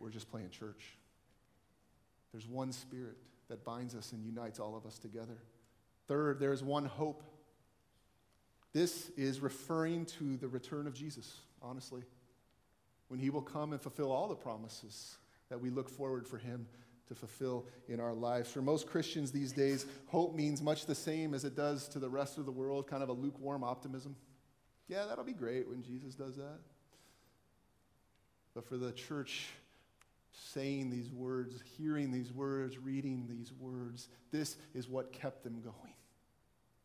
[0.00, 0.96] we're just playing church.
[2.32, 3.16] There's one spirit
[3.48, 5.36] that binds us and unites all of us together.
[6.08, 7.22] Third, there's one hope.
[8.72, 12.02] This is referring to the return of Jesus, honestly,
[13.08, 15.16] when he will come and fulfill all the promises
[15.50, 16.66] that we look forward for him
[17.10, 18.52] to fulfill in our lives.
[18.52, 22.08] For most Christians these days, hope means much the same as it does to the
[22.08, 24.14] rest of the world, kind of a lukewarm optimism.
[24.86, 26.60] Yeah, that'll be great when Jesus does that.
[28.54, 29.48] But for the church
[30.32, 35.94] saying these words, hearing these words, reading these words, this is what kept them going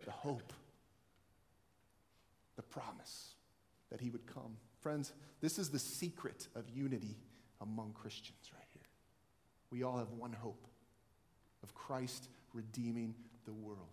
[0.06, 0.54] the hope,
[2.56, 3.34] the promise
[3.92, 4.58] that he would come.
[4.82, 7.18] Friends, this is the secret of unity
[7.62, 8.52] among Christians.
[9.76, 10.70] We all have one hope
[11.62, 13.14] of Christ redeeming
[13.44, 13.90] the world.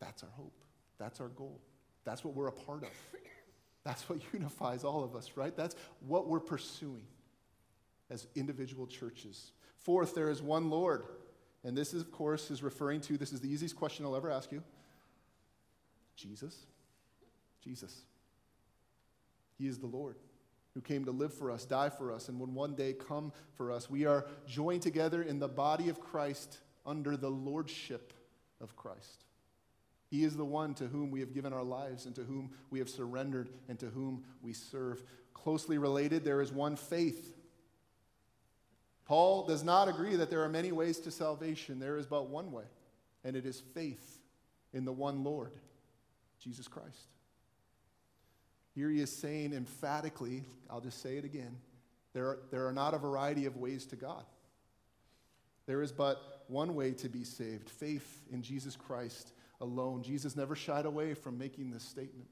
[0.00, 0.64] That's our hope.
[0.98, 1.60] That's our goal.
[2.04, 2.90] That's what we're a part of.
[3.84, 5.56] That's what unifies all of us, right?
[5.56, 7.04] That's what we're pursuing
[8.10, 9.52] as individual churches.
[9.76, 11.04] Fourth, there is one Lord.
[11.62, 14.32] And this, is, of course, is referring to this is the easiest question I'll ever
[14.32, 14.64] ask you
[16.16, 16.66] Jesus.
[17.62, 18.02] Jesus.
[19.58, 20.16] He is the Lord
[20.74, 23.72] who came to live for us, die for us, and would one day come for
[23.72, 23.90] us.
[23.90, 28.12] We are joined together in the body of Christ under the lordship
[28.60, 29.24] of Christ.
[30.10, 32.80] He is the one to whom we have given our lives and to whom we
[32.80, 35.02] have surrendered and to whom we serve.
[35.34, 37.36] Closely related, there is one faith.
[39.04, 41.78] Paul does not agree that there are many ways to salvation.
[41.78, 42.64] There is but one way,
[43.24, 44.18] and it is faith
[44.72, 45.52] in the one Lord,
[46.40, 47.08] Jesus Christ.
[48.74, 51.56] Here he is saying emphatically, I'll just say it again,
[52.12, 54.24] there are, there are not a variety of ways to God.
[55.66, 60.02] There is but one way to be saved faith in Jesus Christ alone.
[60.02, 62.28] Jesus never shied away from making this statement.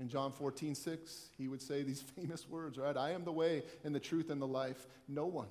[0.00, 2.96] In John 14, 6, he would say these famous words, right?
[2.96, 4.86] I am the way and the truth and the life.
[5.08, 5.48] No one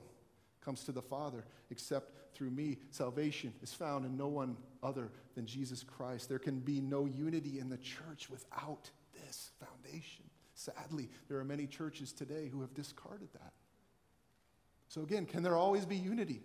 [0.63, 2.77] comes to the Father except through me.
[2.91, 6.29] Salvation is found in no one other than Jesus Christ.
[6.29, 8.89] There can be no unity in the church without
[9.93, 10.25] foundation.
[10.55, 13.53] Sadly, there are many churches today who have discarded that.
[14.89, 16.41] So, again, can there always be unity?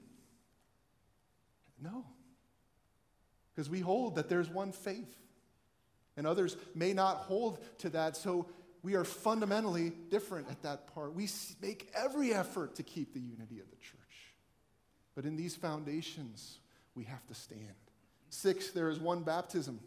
[1.83, 2.05] No.
[3.55, 5.15] Because we hold that there's one faith,
[6.17, 8.17] and others may not hold to that.
[8.17, 8.47] So,
[8.83, 11.15] we are fundamentally different at that part.
[11.15, 11.29] We
[11.61, 13.99] make every effort to keep the unity of the church.
[15.15, 16.59] But in these foundations,
[16.95, 17.75] we have to stand.
[18.31, 19.81] Six, there is one baptism.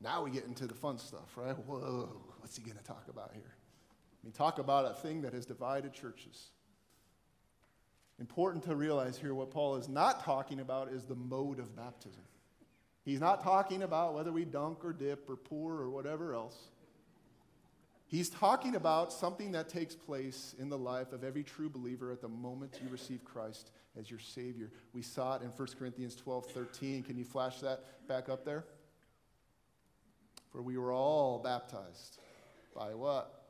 [0.00, 1.56] Now we get into the fun stuff, right?
[1.56, 3.42] Whoa, what's he going to talk about here?
[3.52, 6.50] I mean, talk about a thing that has divided churches.
[8.20, 12.22] Important to realize here what Paul is not talking about is the mode of baptism.
[13.04, 16.56] He's not talking about whether we dunk or dip or pour or whatever else.
[18.06, 22.20] He's talking about something that takes place in the life of every true believer at
[22.20, 24.70] the moment you receive Christ as your Savior.
[24.92, 27.02] We saw it in 1 Corinthians 12 13.
[27.02, 28.64] Can you flash that back up there?
[30.54, 32.20] For we were all baptized.
[32.76, 33.42] By what?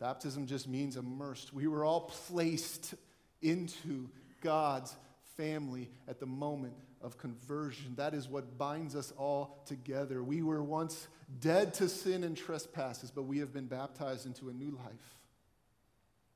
[0.00, 1.54] Baptism just means immersed.
[1.54, 2.94] We were all placed
[3.40, 4.08] into
[4.40, 4.92] God's
[5.36, 7.94] family at the moment of conversion.
[7.96, 10.24] That is what binds us all together.
[10.24, 11.06] We were once
[11.38, 15.18] dead to sin and trespasses, but we have been baptized into a new life.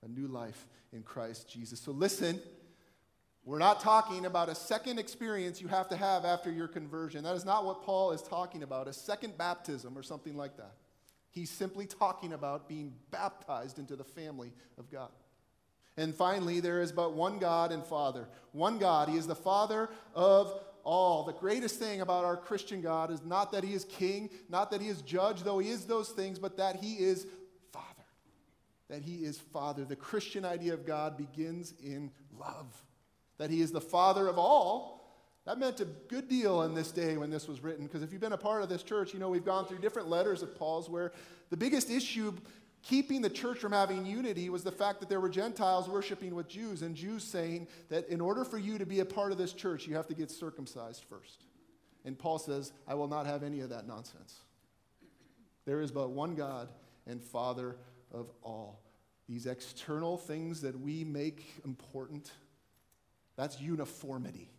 [0.04, 1.80] A new life in Christ Jesus.
[1.80, 2.40] So listen,
[3.44, 7.24] we're not talking about a second experience you have to have after your conversion.
[7.24, 10.72] That is not what Paul is talking about, a second baptism or something like that.
[11.30, 15.10] He's simply talking about being baptized into the family of God.
[15.96, 18.28] And finally, there is but one God and Father.
[18.52, 19.08] One God.
[19.08, 21.24] He is the Father of all.
[21.24, 24.80] The greatest thing about our Christian God is not that He is King, not that
[24.80, 27.26] He is Judge, though He is those things, but that He is
[27.72, 27.86] Father.
[28.88, 29.84] That He is Father.
[29.84, 32.82] The Christian idea of God begins in love.
[33.38, 34.94] That He is the Father of all.
[35.44, 38.20] That meant a good deal in this day when this was written, because if you've
[38.20, 40.88] been a part of this church, you know we've gone through different letters of Paul's
[40.88, 41.12] where
[41.50, 42.32] the biggest issue
[42.82, 46.48] keeping the church from having unity was the fact that there were Gentiles worshiping with
[46.48, 49.52] Jews, and Jews saying that in order for you to be a part of this
[49.52, 51.44] church, you have to get circumcised first.
[52.04, 54.38] And Paul says, I will not have any of that nonsense.
[55.64, 56.68] There is but one God
[57.06, 57.76] and Father
[58.12, 58.82] of all.
[59.26, 62.30] These external things that we make important,
[63.36, 64.50] that's uniformity.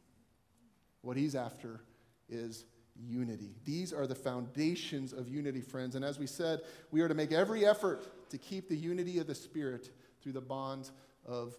[1.01, 1.81] What he's after
[2.29, 2.65] is
[2.95, 3.55] unity.
[3.65, 5.95] These are the foundations of unity, friends.
[5.95, 6.61] And as we said,
[6.91, 9.89] we are to make every effort to keep the unity of the Spirit
[10.21, 10.91] through the bonds
[11.25, 11.55] of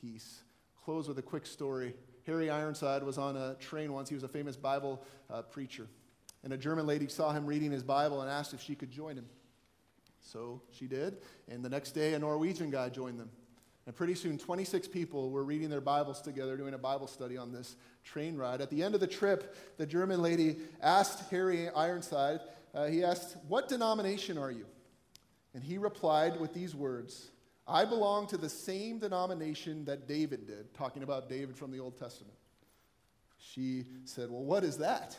[0.00, 0.42] peace.
[0.84, 1.94] Close with a quick story.
[2.26, 4.08] Harry Ironside was on a train once.
[4.08, 5.86] He was a famous Bible uh, preacher.
[6.42, 9.16] And a German lady saw him reading his Bible and asked if she could join
[9.16, 9.26] him.
[10.20, 11.18] So she did.
[11.48, 13.30] And the next day, a Norwegian guy joined them.
[13.86, 17.52] And pretty soon, 26 people were reading their Bibles together, doing a Bible study on
[17.52, 18.62] this train ride.
[18.62, 22.40] At the end of the trip, the German lady asked Harry Ironside,
[22.74, 24.66] uh, he asked, What denomination are you?
[25.52, 27.30] And he replied with these words
[27.66, 31.98] I belong to the same denomination that David did, talking about David from the Old
[31.98, 32.36] Testament.
[33.38, 35.16] She said, Well, what is that?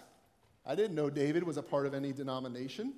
[0.65, 2.93] I didn't know David was a part of any denomination.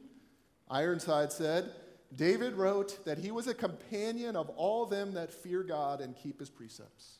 [0.69, 1.71] Ironside said,
[2.15, 6.39] David wrote that he was a companion of all them that fear God and keep
[6.39, 7.19] his precepts.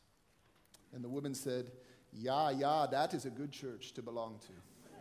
[0.93, 1.71] And the woman said,
[2.13, 4.99] Yeah, yeah, that is a good church to belong to.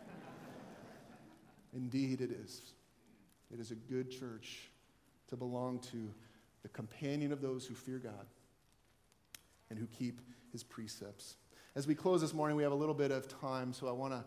[1.73, 2.73] Indeed, it is.
[3.51, 4.69] It is a good church
[5.29, 6.13] to belong to
[6.63, 8.27] the companion of those who fear God
[9.69, 10.21] and who keep
[10.51, 11.37] his precepts.
[11.75, 14.13] As we close this morning, we have a little bit of time, so I want
[14.13, 14.23] to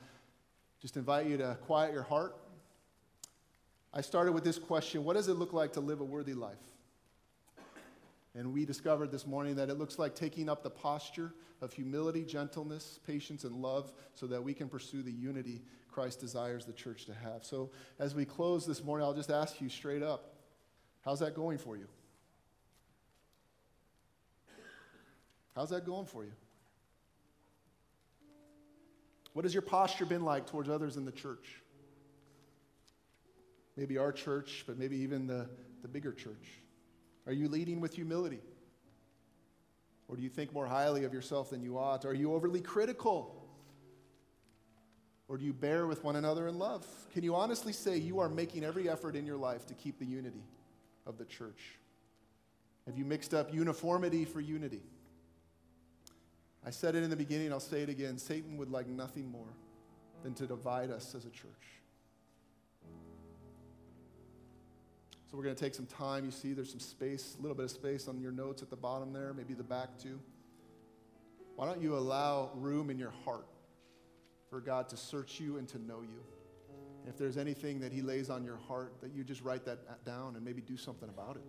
[0.81, 2.37] just invite you to quiet your heart
[3.93, 6.57] I started with this question What does it look like to live a worthy life?
[8.35, 12.25] And we discovered this morning that it looks like taking up the posture of humility,
[12.25, 17.07] gentleness, patience, and love so that we can pursue the unity Christ desires the church
[17.07, 17.45] to have.
[17.45, 20.35] So, as we close this morning, I'll just ask you straight up
[21.03, 21.87] how's that going for you?
[25.57, 26.33] How's that going for you?
[29.33, 31.61] What has your posture been like towards others in the church?
[33.77, 35.49] Maybe our church, but maybe even the,
[35.83, 36.61] the bigger church?
[37.27, 38.41] Are you leading with humility?
[40.09, 42.05] Or do you think more highly of yourself than you ought?
[42.05, 43.49] Are you overly critical?
[45.29, 46.85] Or do you bear with one another in love?
[47.13, 50.05] Can you honestly say you are making every effort in your life to keep the
[50.05, 50.43] unity
[51.07, 51.79] of the church?
[52.87, 54.83] Have you mixed up uniformity for unity?
[56.67, 58.19] I said it in the beginning, I'll say it again.
[58.19, 59.55] Satan would like nothing more
[60.25, 61.80] than to divide us as a church.
[65.31, 66.25] So we're going to take some time.
[66.25, 68.77] You see, there's some space, a little bit of space on your notes at the
[68.77, 70.19] bottom there, maybe the back too.
[71.57, 73.47] Why don't you allow room in your heart
[74.49, 76.21] for God to search you and to know you?
[77.09, 80.37] if there's anything that He lays on your heart, that you just write that down
[80.37, 81.43] and maybe do something about it.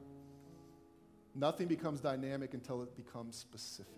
[1.36, 3.94] Nothing becomes dynamic until it becomes specific.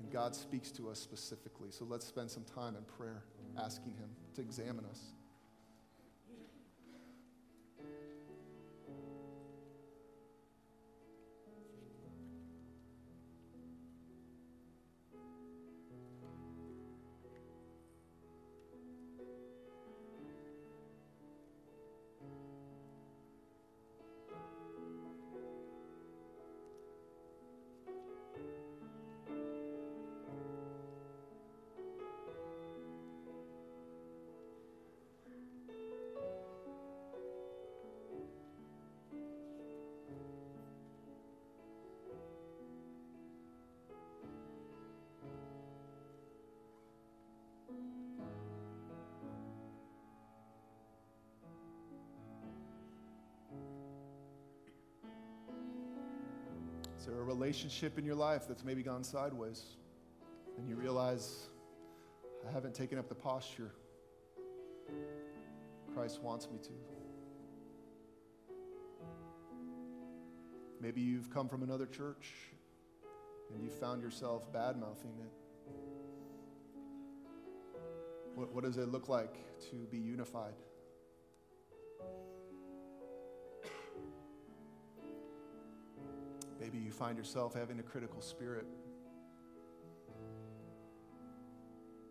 [0.00, 1.68] And God speaks to us specifically.
[1.70, 3.22] So let's spend some time in prayer
[3.58, 5.00] asking Him to examine us.
[57.04, 59.62] Is there a relationship in your life that's maybe gone sideways?
[60.56, 61.48] And you realize,
[62.48, 63.72] I haven't taken up the posture
[65.92, 66.70] Christ wants me to.
[70.80, 72.32] Maybe you've come from another church
[73.52, 75.32] and you found yourself bad mouthing it.
[78.34, 79.34] What, what does it look like
[79.68, 80.54] to be unified?
[86.94, 88.66] Find yourself having a critical spirit.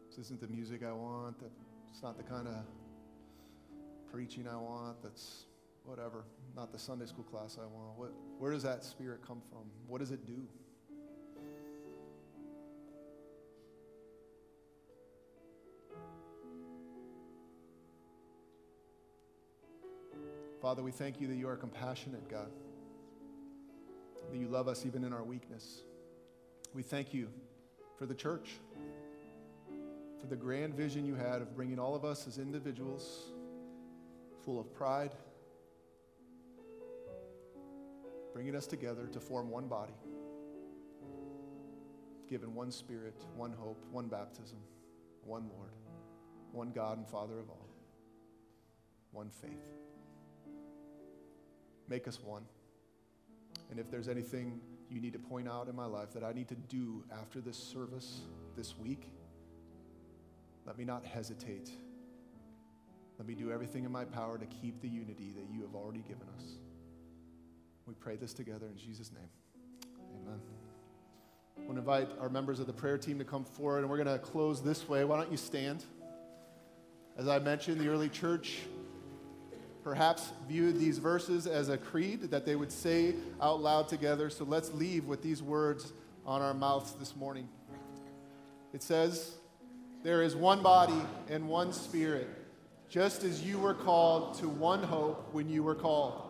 [0.09, 1.37] This isn't the music I want.
[1.89, 2.65] It's not the kind of
[4.11, 5.01] preaching I want.
[5.01, 5.45] That's
[5.85, 6.25] whatever.
[6.55, 7.97] Not the Sunday school class I want.
[7.97, 9.61] What, where does that spirit come from?
[9.87, 10.43] What does it do?
[20.61, 22.51] Father, we thank you that you are compassionate, God
[24.31, 25.83] that you love us even in our weakness.
[26.73, 27.29] We thank you
[27.97, 28.49] for the church,
[30.19, 33.31] for the grand vision you had of bringing all of us as individuals
[34.43, 35.15] full of pride,
[38.33, 39.93] bringing us together to form one body,
[42.29, 44.57] given one spirit, one hope, one baptism,
[45.23, 45.71] one Lord,
[46.51, 47.69] one God and Father of all,
[49.11, 49.51] one faith.
[51.87, 52.43] Make us one.
[53.73, 56.47] And if there's anything you need to point out in my life that I need
[56.49, 58.21] to do after this service
[58.55, 59.09] this week,
[60.67, 61.71] let me not hesitate.
[63.17, 66.01] Let me do everything in my power to keep the unity that you have already
[66.01, 66.43] given us.
[67.87, 69.29] We pray this together in Jesus' name.
[70.21, 70.39] Amen.
[71.57, 74.03] I want to invite our members of the prayer team to come forward, and we're
[74.03, 75.03] going to close this way.
[75.03, 75.83] Why don't you stand?
[77.17, 78.59] As I mentioned, the early church
[79.83, 84.29] perhaps viewed these verses as a creed that they would say out loud together.
[84.29, 85.91] So let's leave with these words
[86.25, 87.47] on our mouths this morning.
[88.73, 89.35] It says,
[90.03, 92.29] There is one body and one spirit,
[92.89, 96.29] just as you were called to one hope when you were called.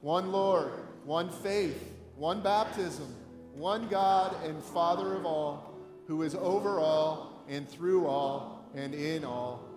[0.00, 0.72] One Lord,
[1.04, 1.82] one faith,
[2.16, 3.14] one baptism,
[3.54, 9.24] one God and Father of all, who is over all and through all and in
[9.24, 9.68] all.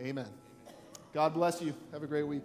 [0.00, 0.28] Amen.
[1.14, 1.74] God bless you.
[1.92, 2.42] Have a great week.